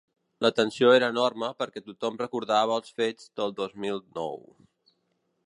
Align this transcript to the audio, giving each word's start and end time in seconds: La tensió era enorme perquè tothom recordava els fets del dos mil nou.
La 0.43 0.49
tensió 0.59 0.93
era 0.99 1.09
enorme 1.13 1.49
perquè 1.59 1.83
tothom 1.89 2.17
recordava 2.23 2.79
els 2.81 2.97
fets 3.03 3.29
del 3.43 3.55
dos 3.61 3.79
mil 3.85 4.03
nou. 4.21 4.43